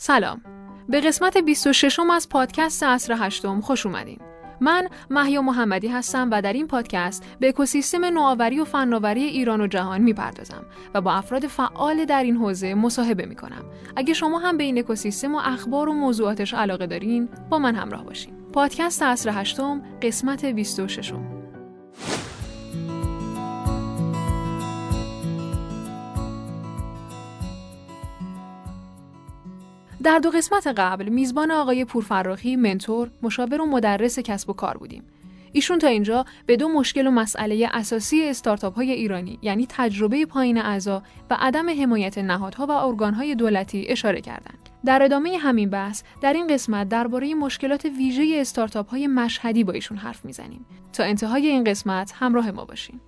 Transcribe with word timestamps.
سلام. 0.00 0.42
به 0.88 1.00
قسمت 1.00 1.38
26 1.38 2.00
از 2.12 2.28
پادکست 2.28 2.82
عصر 2.82 3.14
هشتم 3.18 3.60
خوش 3.60 3.86
اومدین. 3.86 4.18
من 4.60 4.88
محیا 5.10 5.42
محمدی 5.42 5.88
هستم 5.88 6.28
و 6.32 6.42
در 6.42 6.52
این 6.52 6.66
پادکست 6.66 7.24
به 7.40 7.48
اکوسیستم 7.48 8.04
نوآوری 8.04 8.60
و 8.60 8.64
فناوری 8.64 9.24
ایران 9.24 9.60
و 9.60 9.66
جهان 9.66 10.00
می‌پردازم 10.00 10.64
و 10.94 11.00
با 11.00 11.12
افراد 11.12 11.46
فعال 11.46 12.04
در 12.04 12.22
این 12.22 12.36
حوزه 12.36 12.74
مصاحبه 12.74 13.26
می‌کنم. 13.26 13.64
اگه 13.96 14.14
شما 14.14 14.38
هم 14.38 14.56
به 14.56 14.64
این 14.64 14.78
اکوسیستم 14.78 15.34
و 15.34 15.40
اخبار 15.44 15.88
و 15.88 15.92
موضوعاتش 15.92 16.54
علاقه 16.54 16.86
دارین 16.86 17.28
با 17.50 17.58
من 17.58 17.74
همراه 17.74 18.04
باشین. 18.04 18.34
پادکست 18.52 19.02
عصر 19.02 19.30
هشتم 19.34 19.82
قسمت 20.02 20.44
26 20.44 21.12
در 30.02 30.18
دو 30.18 30.30
قسمت 30.30 30.66
قبل 30.66 31.08
میزبان 31.08 31.50
آقای 31.50 31.84
پورفراخی 31.84 32.56
منتور، 32.56 33.10
مشاور 33.22 33.60
و 33.60 33.66
مدرس 33.66 34.18
کسب 34.18 34.50
و 34.50 34.52
کار 34.52 34.78
بودیم. 34.78 35.02
ایشون 35.52 35.78
تا 35.78 35.86
اینجا 35.86 36.24
به 36.46 36.56
دو 36.56 36.68
مشکل 36.68 37.06
و 37.06 37.10
مسئله 37.10 37.68
اساسی 37.72 38.24
استارتاپ 38.24 38.74
های 38.74 38.90
ایرانی 38.90 39.38
یعنی 39.42 39.66
تجربه 39.68 40.26
پایین 40.26 40.58
اعضا 40.58 41.02
و 41.30 41.36
عدم 41.40 41.70
حمایت 41.70 42.18
نهادها 42.18 42.66
و 42.66 42.70
ارگانهای 42.70 43.34
دولتی 43.34 43.86
اشاره 43.88 44.20
کردند. 44.20 44.68
در 44.84 45.02
ادامه 45.02 45.38
همین 45.38 45.70
بحث 45.70 46.02
در 46.20 46.32
این 46.32 46.46
قسمت 46.46 46.88
درباره 46.88 47.34
مشکلات 47.34 47.84
ویژه 47.84 48.38
استارتاپ 48.40 48.90
های 48.90 49.06
مشهدی 49.06 49.64
با 49.64 49.72
ایشون 49.72 49.98
حرف 49.98 50.24
می‌زنیم. 50.24 50.66
تا 50.92 51.04
انتهای 51.04 51.46
این 51.46 51.64
قسمت 51.64 52.12
همراه 52.18 52.50
ما 52.50 52.64
باشین. 52.64 53.00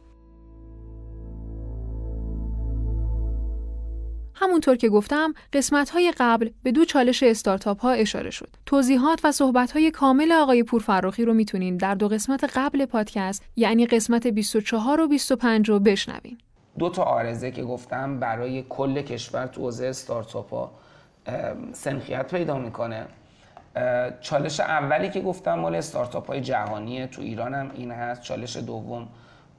همونطور 4.41 4.77
که 4.77 4.89
گفتم 4.89 5.35
قسمت 5.53 5.91
های 5.91 6.13
قبل 6.19 6.51
به 6.63 6.73
دو 6.73 6.85
چالش 6.85 7.23
استارتاپ 7.23 7.81
ها 7.81 7.91
اشاره 7.91 8.31
شد. 8.31 8.49
توضیحات 8.67 9.21
و 9.25 9.33
صحبت 9.33 9.73
های 9.73 9.91
کامل 9.91 10.33
آقای 10.33 10.63
پورفراخی 10.63 11.25
رو 11.25 11.35
می‌تونین 11.35 11.77
در 11.77 11.95
دو 11.95 12.09
قسمت 12.09 12.45
قبل 12.55 12.85
پادکست 12.85 13.45
یعنی 13.57 13.87
قسمت 13.87 14.27
24 14.27 15.01
و 15.01 15.09
25 15.09 15.69
رو 15.69 15.79
بشنوین. 15.79 16.39
دو 16.79 16.89
تا 16.91 17.03
آرزه 17.03 17.51
که 17.51 17.63
گفتم 17.63 18.21
برای 18.21 18.65
کل 18.69 19.03
کشور 19.03 19.47
تو 19.47 19.61
حوزه 19.61 19.87
استارتاپ 19.87 20.55
ها 20.55 20.73
سنخیت 21.73 22.35
پیدا 22.35 22.59
می‌کنه 22.59 23.07
چالش 24.21 24.61
اولی 24.61 25.11
که 25.11 25.21
گفتم 25.21 25.55
مال 25.55 25.75
استارتاپ 25.75 26.27
های 26.27 26.41
جهانیه 26.41 27.07
تو 27.07 27.23
ایران 27.23 27.55
هم 27.55 27.71
این 27.75 27.91
هست 27.91 28.23
چالش 28.23 28.57
دوم 28.57 29.09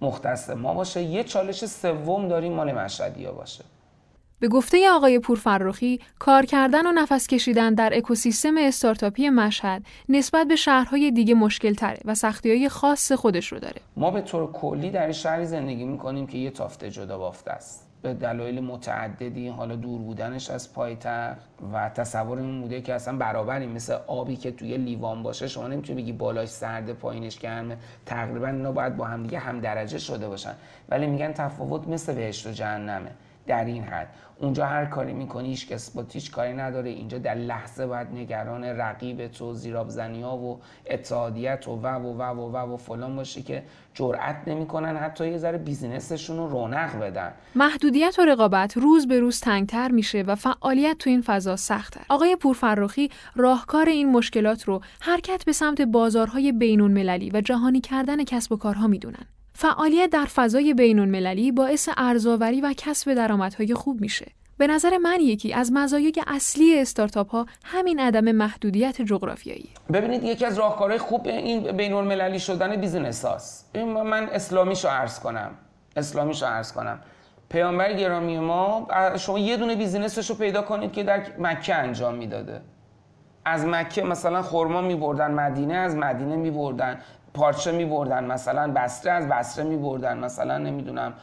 مختص 0.01 0.49
ما 0.49 0.73
باشه 0.73 1.01
یه 1.01 1.23
چالش 1.23 1.65
سوم 1.65 2.27
داریم 2.27 2.53
مال 2.53 2.71
مشهدی 2.71 3.25
باشه 3.25 3.63
به 4.41 4.47
گفته 4.47 4.89
آقای 4.89 5.19
پورفرخی 5.19 5.99
کار 6.19 6.45
کردن 6.45 6.87
و 6.87 6.91
نفس 6.91 7.27
کشیدن 7.27 7.73
در 7.73 7.91
اکوسیستم 7.93 8.57
استارتاپی 8.57 9.29
مشهد 9.29 9.83
نسبت 10.09 10.47
به 10.47 10.55
شهرهای 10.55 11.11
دیگه 11.11 11.33
مشکل 11.33 11.73
تره 11.73 11.99
و 12.05 12.15
سختی 12.15 12.49
های 12.49 12.69
خاص 12.69 13.11
خودش 13.11 13.47
رو 13.47 13.59
داره. 13.59 13.81
ما 13.97 14.11
به 14.11 14.21
طور 14.21 14.51
کلی 14.51 14.91
در 14.91 15.11
شهری 15.11 15.45
زندگی 15.45 15.85
می‌کنیم 15.85 16.27
که 16.27 16.37
یه 16.37 16.49
تافته 16.49 16.89
جدا 16.89 17.17
بافته 17.17 17.51
است. 17.51 17.87
به 18.01 18.13
دلایل 18.13 18.59
متعددی 18.59 19.47
حالا 19.47 19.75
دور 19.75 20.01
بودنش 20.01 20.49
از 20.49 20.73
پایتخت 20.73 21.49
و 21.73 21.89
تصور 21.89 22.37
این 22.37 22.61
بوده 22.61 22.81
که 22.81 22.93
اصلا 22.93 23.17
برابری 23.17 23.67
مثل 23.67 23.93
آبی 24.07 24.35
که 24.35 24.51
توی 24.51 24.77
لیوان 24.77 25.23
باشه 25.23 25.47
شما 25.47 25.67
نمی‌تونی 25.67 26.01
بگی 26.01 26.11
بالاش 26.11 26.49
سرد 26.49 26.93
پایینش 26.93 27.39
گرمه 27.39 27.77
تقریبا 28.05 28.47
اینا 28.47 28.71
باید 28.71 28.97
با 28.97 29.05
هم 29.05 29.23
دیگه 29.23 29.39
هم 29.39 29.59
درجه 29.59 29.97
شده 29.97 30.27
باشن 30.27 30.53
ولی 30.89 31.07
میگن 31.07 31.33
تفاوت 31.33 31.87
مثل 31.87 32.13
بهشت 32.13 32.47
و 32.47 32.51
جهنمه 32.51 33.11
در 33.47 33.65
این 33.65 33.83
حد. 33.83 34.07
اونجا 34.39 34.65
هر 34.65 34.85
کاری 34.85 35.13
می‌کنی 35.13 35.49
هیچ 35.49 35.73
با 35.95 36.05
هیچ 36.11 36.31
کاری 36.31 36.53
نداره. 36.53 36.89
اینجا 36.89 37.17
در 37.17 37.35
لحظه 37.35 37.85
باید 37.87 38.07
نگران 38.13 38.63
رقیب 38.63 39.27
تو 39.27 39.53
زیرابزنی 39.53 40.21
ها 40.21 40.37
و 40.37 40.59
اتحادیت 40.89 41.67
و 41.67 41.71
و 41.71 41.87
و 41.87 42.23
و 42.23 42.57
و 42.57 42.73
و, 42.73 42.77
فلان 42.77 43.15
باشی 43.15 43.43
که 43.43 43.63
جرأت 43.93 44.35
نمی‌کنن 44.47 44.97
حتی 44.97 45.27
یه 45.27 45.37
ذره 45.37 45.57
بیزینسشون 45.57 46.37
رو 46.37 46.47
رونق 46.47 46.99
بدن. 46.99 47.31
محدودیت 47.55 48.19
و 48.19 48.25
رقابت 48.25 48.77
روز 48.77 49.07
به 49.07 49.19
روز 49.19 49.39
تنگتر 49.39 49.91
میشه 49.91 50.21
و 50.21 50.35
فعالیت 50.35 50.97
تو 50.97 51.09
این 51.09 51.21
فضا 51.21 51.55
سختتر. 51.55 52.01
آقای 52.09 52.35
پورفرخی 52.35 53.09
راهکار 53.35 53.89
این 53.89 54.11
مشکلات 54.11 54.63
رو 54.63 54.81
حرکت 54.99 55.45
به 55.45 55.51
سمت 55.51 55.81
بازارهای 55.81 56.51
بینون 56.51 56.91
مللی 56.91 57.31
و 57.33 57.41
جهانی 57.41 57.81
کردن 57.81 58.23
کسب 58.23 58.51
و 58.51 58.57
کارها 58.57 58.87
می‌دونن. 58.87 59.25
فعالیت 59.61 60.09
در 60.09 60.25
فضای 60.25 60.73
بین 60.73 60.99
المللی 60.99 61.51
باعث 61.51 61.89
ارزآوری 61.97 62.61
و 62.61 62.73
کسب 62.77 63.13
درآمدهای 63.13 63.73
خوب 63.73 64.01
میشه. 64.01 64.25
به 64.57 64.67
نظر 64.67 64.97
من 64.97 65.19
یکی 65.19 65.53
از 65.53 65.71
مزایای 65.73 66.13
اصلی 66.27 66.79
استارتاپ 66.79 67.29
ها 67.29 67.45
همین 67.63 67.99
عدم 67.99 68.31
محدودیت 68.31 69.01
جغرافیایی. 69.01 69.69
ببینید 69.93 70.23
یکی 70.23 70.45
از 70.45 70.57
راهکارهای 70.57 70.99
خوب 70.99 71.27
این 71.27 71.71
بین 71.71 71.93
المللی 71.93 72.39
شدن 72.39 72.75
بیزینس 72.75 73.25
هاست. 73.25 73.75
من 74.05 74.29
اسلامیشو 74.31 74.87
عرض 74.87 75.19
کنم. 75.19 75.51
اسلامیشو 75.95 76.45
عرض 76.45 76.73
کنم. 76.73 76.99
پیامبر 77.49 77.93
گرامی 77.93 78.39
ما 78.39 78.87
شما 79.17 79.39
یه 79.39 79.57
دونه 79.57 79.75
business 79.75 80.19
ش 80.19 80.29
رو 80.29 80.35
پیدا 80.35 80.61
کنید 80.61 80.91
که 80.91 81.03
در 81.03 81.23
مکه 81.39 81.75
انجام 81.75 82.15
می‌داده 82.15 82.61
از 83.45 83.65
مکه 83.65 84.03
مثلا 84.03 84.41
خرما 84.41 84.81
میبردن 84.81 85.31
مدینه 85.31 85.73
از 85.73 85.95
مدینه 85.95 86.35
میبردن 86.35 86.99
پارچه 87.33 87.71
می 87.71 87.85
بردن 87.85 88.23
مثلا 88.23 88.71
بصره 88.71 89.11
از 89.11 89.27
بصره 89.27 89.63
می 89.65 89.77
بردن 89.77 90.17
مثلا 90.17 90.57
نمی‌دونم 90.57 91.13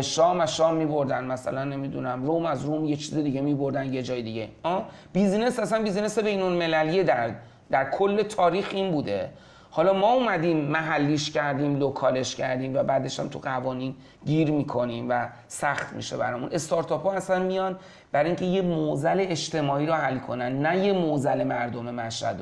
شام 0.00 0.40
از 0.40 0.56
شام 0.56 0.74
می 0.74 0.86
بردن 0.86 1.24
مثلا 1.24 1.64
نمی‌دونم 1.64 2.24
روم 2.24 2.46
از 2.46 2.64
روم 2.64 2.84
یه 2.84 2.96
چیز 2.96 3.14
دیگه 3.14 3.40
می 3.40 3.54
بردن 3.54 3.92
یه 3.92 4.02
جای 4.02 4.22
دیگه. 4.22 4.48
آه 4.62 4.86
business 5.12 5.58
اصلا 5.58 5.82
business 5.82 6.18
بین 6.18 6.42
المللی 6.42 7.04
در 7.04 7.30
در 7.70 7.90
کل 7.90 8.22
تاریخ 8.22 8.68
این 8.72 8.92
بوده. 8.92 9.30
حالا 9.70 9.92
ما 9.92 10.12
اومدیم 10.12 10.56
محلیش 10.56 11.30
کردیم 11.30 11.76
local 11.78 12.19
ش 12.19 12.36
کردیم 12.36 12.76
و 12.76 12.82
بعدش 12.82 13.20
هم 13.20 13.28
تو 13.28 13.38
قوانین 13.38 13.94
گیر 14.26 14.50
می‌کنیم 14.50 15.06
و 15.10 15.28
سخت 15.48 15.92
میشه 15.92 16.16
برامون. 16.16 16.48
استارتاپ 16.52 17.02
ها 17.02 17.12
اصلا 17.12 17.38
میان 17.38 17.76
برای 18.12 18.26
اینکه 18.26 18.44
یه 18.44 18.62
موزل 18.62 19.26
اجتماعی 19.28 19.86
رو 19.86 19.94
حل 19.94 20.18
کنن 20.18 20.66
نه 20.66 20.86
یه 20.86 20.92
موزل 20.92 21.44
مردم 21.44 21.94
مشهد 21.94 22.40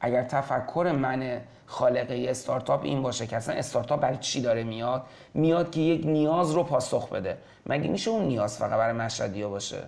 اگر 0.00 0.22
تفکر 0.22 0.92
من 0.98 1.40
خالقه 1.66 2.26
استارتاپ 2.28 2.84
این 2.84 3.02
باشه 3.02 3.26
که 3.26 3.36
اصلا 3.36 3.54
استارتاپ 3.54 4.00
برای 4.00 4.16
چی 4.20 4.42
داره 4.42 4.64
میاد 4.64 5.02
میاد 5.34 5.70
که 5.70 5.80
یک 5.80 6.06
نیاز 6.06 6.50
رو 6.50 6.62
پاسخ 6.62 7.08
بده. 7.08 7.38
مگه 7.66 7.88
میشه 7.88 8.10
اون 8.10 8.24
نیاز 8.24 8.58
فقط 8.58 8.78
برای 8.78 8.92
مشهدیا 8.92 9.48
باشه؟ 9.48 9.82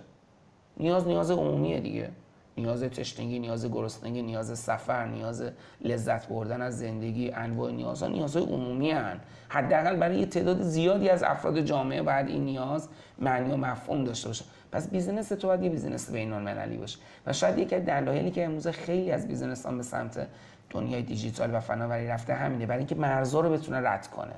نیاز 0.77 1.07
نیاز 1.07 1.31
عمومیه 1.31 1.79
دیگه. 1.79 2.09
نیاز 2.57 2.83
تشنگی 2.83 3.39
نیاز 3.39 3.71
گرسنگی 3.71 4.21
نیاز 4.21 4.59
سفر 4.59 5.05
نیاز 5.05 5.43
لذت 5.81 6.27
بردن 6.27 6.61
از 6.61 6.79
زندگی 6.79 7.31
انواع 7.31 7.71
نیازها 7.71 8.09
نیازهای 8.09 8.45
عمومی‌ان. 8.45 9.19
حداقل 9.49 9.95
برای 9.95 10.19
یه 10.19 10.25
تعداد 10.25 10.61
زیادی 10.61 11.09
از 11.09 11.23
افراد 11.23 11.61
جامعه 11.61 12.01
باید 12.01 12.27
این 12.27 12.45
نیاز 12.45 12.89
معنی 13.19 13.53
و 13.53 13.57
مفهوم 13.57 14.03
داشته 14.03 14.27
باشه. 14.27 14.45
پس 14.73 14.89
business 14.89 15.27
تو 15.27 15.47
باید 15.47 15.63
یه 15.63 15.69
business 15.69 16.11
بین 16.11 16.33
المللی 16.33 16.77
باشه. 16.77 16.99
و 17.27 17.33
شاید 17.33 17.57
یکی 17.57 17.75
از 17.75 17.85
دلایلی 17.85 18.31
که 18.31 18.45
امروز 18.45 18.67
خیلی 18.67 19.11
از 19.11 19.27
business 19.27 19.67
به 19.67 19.83
سمت 19.83 20.27
دنیای 20.69 21.01
دیجیتال 21.01 21.55
و 21.55 21.59
فناوری 21.59 22.07
رفته 22.07 22.33
همینه 22.33 22.65
برای 22.65 22.77
اینکه 22.77 22.95
مرزا 22.95 23.39
رو 23.39 23.49
بتونه 23.49 23.89
رد 23.89 24.07
کنه. 24.07 24.33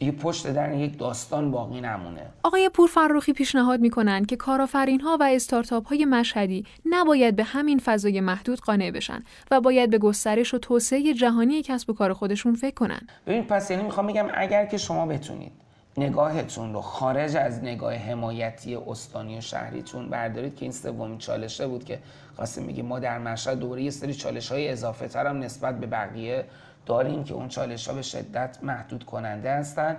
یه 0.00 0.12
پشت 0.12 0.52
در 0.52 0.72
یک 0.72 0.98
داستان 0.98 1.50
باقی 1.50 1.80
نمونه. 1.80 2.26
آقای 2.42 2.68
پورفرخی 2.68 3.32
پیشنهاد 3.32 3.80
می‌کنن 3.80 4.24
که 4.24 4.36
کارآفرین 4.36 5.00
ها 5.00 5.16
و 5.20 5.22
استارتاپ 5.22 5.88
های 5.88 6.04
مشهدی 6.04 6.66
نباید 6.84 7.36
به 7.36 7.44
همین 7.44 7.78
فضای 7.78 8.20
محدود 8.20 8.60
قانع 8.60 8.90
بشن 8.90 9.22
و 9.50 9.60
باید 9.60 9.90
به 9.90 9.98
گسترش 9.98 10.54
و 10.54 10.58
توسعه 10.58 11.14
جهانی 11.14 11.62
کسب 11.62 11.90
و 11.90 11.92
کار 11.92 12.12
خودشون 12.12 12.54
فکر 12.54 12.74
کنن. 12.74 13.00
ببین 13.26 13.44
پس 13.44 13.70
یعنی 13.70 13.82
می‌خوام 13.82 14.06
بگم 14.06 14.26
اگر 14.34 14.66
که 14.66 14.76
شما 14.76 15.06
بتونید 15.06 15.52
نگاهتون 15.96 16.72
رو 16.72 16.80
خارج 16.80 17.36
از 17.36 17.64
نگاه 17.64 17.94
حمایتی 17.94 18.74
استانی 18.74 19.38
و 19.38 19.40
شهریتون 19.40 20.08
بردارید 20.08 20.56
که 20.56 20.62
این 20.62 20.72
سومین 20.72 21.18
چالشه 21.18 21.66
بود 21.66 21.84
که 21.84 21.98
خواستیم 22.36 22.64
میگیم 22.64 22.86
ما 22.86 22.98
در 22.98 23.18
مشهد 23.18 23.58
دوره 23.58 23.82
یه 23.82 23.90
سری 23.90 24.14
چالش 24.14 24.52
های 24.52 24.68
اضافه 24.68 25.08
تر 25.08 25.26
هم 25.26 25.38
نسبت 25.38 25.80
به 25.80 25.86
بقیه 25.86 26.44
داریم 26.86 27.24
که 27.24 27.34
اون 27.34 27.48
چالش 27.48 27.88
ها 27.88 27.94
به 27.94 28.02
شدت 28.02 28.58
محدود 28.62 29.04
کننده 29.04 29.52
هستن 29.52 29.96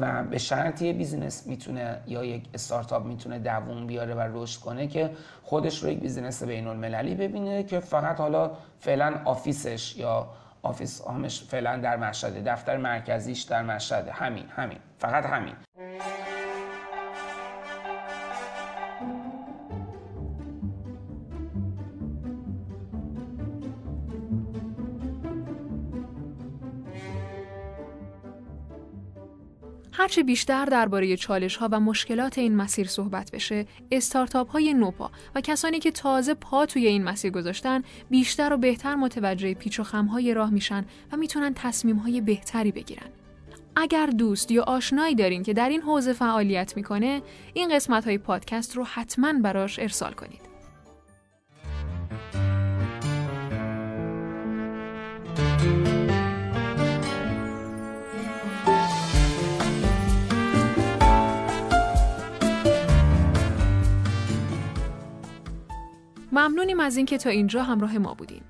و 0.00 0.24
به 0.24 0.38
شرط 0.38 0.82
یه 0.82 0.92
بیزینس 0.92 1.46
می‌تونه 1.46 2.00
یا 2.06 2.24
یک 2.24 2.44
استارتاپ 2.54 3.06
می‌تونه 3.06 3.38
دووم 3.38 3.86
بیاره 3.86 4.14
و 4.14 4.20
رشد 4.32 4.60
کنه 4.60 4.86
که 4.86 5.10
خودش 5.42 5.82
رو 5.82 5.90
یک 5.90 6.00
business 6.00 6.42
بین 6.42 6.66
المللی 6.66 7.14
ببینه 7.14 7.62
که 7.62 7.80
فقط 7.80 8.16
حالا 8.16 8.50
فعلا 8.80 9.14
office 9.24 9.78
ش 9.78 9.96
یا 9.96 10.28
office 10.62 11.02
همش 11.08 11.42
فعلا 11.42 11.76
در 11.76 11.96
مشهده 11.96 12.52
دفتر 12.52 12.76
مرکزیش 12.76 13.42
در 13.42 13.62
مشهده 13.62 14.12
همین 14.12 14.48
همین 14.48 14.78
فقط 14.98 15.24
همین. 15.26 15.54
هرچه 29.92 30.22
بیشتر 30.22 30.64
درباره 30.64 31.16
چالش 31.16 31.56
ها 31.56 31.68
و 31.72 31.80
مشکلات 31.80 32.38
این 32.38 32.56
مسیر 32.56 32.86
صحبت 32.86 33.30
بشه، 33.30 33.66
استارتاپ 33.92 34.50
های 34.50 34.74
نوپا 34.74 35.10
و 35.34 35.40
کسانی 35.40 35.78
که 35.78 35.90
تازه 35.90 36.34
پا 36.34 36.66
توی 36.66 36.86
این 36.86 37.04
مسیر 37.04 37.30
گذاشتن 37.30 37.82
بیشتر 38.10 38.52
و 38.52 38.56
بهتر 38.56 38.94
متوجه 38.94 39.54
پیچ 39.54 39.80
و 39.80 39.82
خم 39.82 40.06
های 40.06 40.34
راه 40.34 40.50
میشن 40.50 40.84
و 41.12 41.16
می‌تونن 41.16 41.54
تصمیم 41.54 41.96
های 41.96 42.20
بهتری 42.20 42.72
بگیرن. 42.72 43.08
اگر 43.76 44.06
دوست 44.06 44.50
یا 44.50 44.62
آشنایی 44.62 45.14
دارین 45.14 45.42
که 45.42 45.52
در 45.52 45.68
این 45.68 45.80
حوزه 45.80 46.12
فعالیت 46.12 46.76
می‌کنه، 46.76 47.22
این 47.54 47.74
قسمت 47.74 48.04
های 48.04 48.18
پادکست 48.18 48.76
رو 48.76 48.84
حتما 48.84 49.32
براش 49.32 49.78
ارسال 49.78 50.12
کنید. 50.12 50.49
ممنونیم 66.74 66.86
از 66.86 66.96
اینکه 66.96 67.18
تا 67.18 67.30
اینجا 67.30 67.62
همراه 67.62 67.98
ما 67.98 68.14
بودین. 68.14 68.42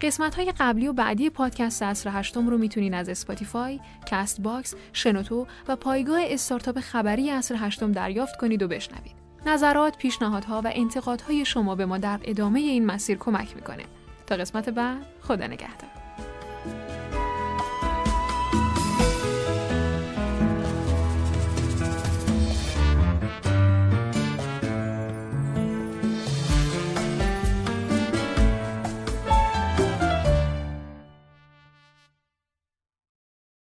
قسمت 0.00 0.34
های 0.34 0.52
قبلی 0.58 0.88
و 0.88 0.92
بعدی 0.92 1.30
پادکست 1.30 1.82
عصر 1.82 2.10
هشتم 2.12 2.48
رو 2.48 2.58
می‌تونین 2.58 2.94
از 2.94 3.08
Spotify، 3.08 3.80
CastBox، 4.06 4.74
شنوتو 4.92 5.46
و 5.68 5.76
پایگاه 5.76 6.20
استارتاپ 6.22 6.80
خبری 6.80 7.30
عصر 7.30 7.56
هشتم 7.58 7.92
دریافت 7.92 8.36
کنید 8.36 8.62
و 8.62 8.68
بشنوید. 8.68 9.16
نظرات، 9.46 9.98
پیشنهادها 9.98 10.60
و 10.64 10.70
انتقادهای 10.74 11.44
شما 11.44 11.74
به 11.74 11.86
ما 11.86 11.98
در 11.98 12.20
ادامه 12.24 12.60
این 12.60 12.86
مسیر 12.86 13.18
کمک 13.18 13.56
می‌کنه. 13.56 13.84
تا 14.26 14.36
قسمت 14.36 14.68
بعد، 14.68 15.06
خدا 15.22 15.46
نگهدار. 15.46 16.05